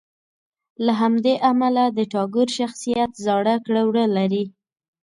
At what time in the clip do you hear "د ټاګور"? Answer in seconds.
1.97-2.47